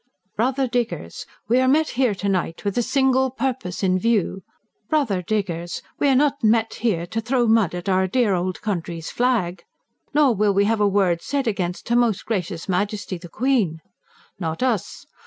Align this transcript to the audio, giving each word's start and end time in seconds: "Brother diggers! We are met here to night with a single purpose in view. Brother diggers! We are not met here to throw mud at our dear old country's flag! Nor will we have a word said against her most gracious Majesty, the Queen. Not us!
"Brother 0.35 0.67
diggers! 0.67 1.27
We 1.47 1.59
are 1.59 1.67
met 1.67 1.89
here 1.89 2.15
to 2.15 2.27
night 2.27 2.65
with 2.65 2.75
a 2.75 2.81
single 2.81 3.29
purpose 3.29 3.83
in 3.83 3.99
view. 3.99 4.41
Brother 4.89 5.21
diggers! 5.21 5.83
We 5.99 6.07
are 6.09 6.15
not 6.15 6.43
met 6.43 6.73
here 6.81 7.05
to 7.05 7.21
throw 7.21 7.45
mud 7.45 7.75
at 7.75 7.87
our 7.87 8.07
dear 8.07 8.33
old 8.33 8.63
country's 8.63 9.11
flag! 9.11 9.61
Nor 10.11 10.33
will 10.33 10.55
we 10.55 10.65
have 10.65 10.81
a 10.81 10.87
word 10.87 11.21
said 11.21 11.45
against 11.45 11.89
her 11.89 11.95
most 11.95 12.25
gracious 12.25 12.67
Majesty, 12.67 13.19
the 13.19 13.29
Queen. 13.29 13.79
Not 14.39 14.63
us! 14.63 15.05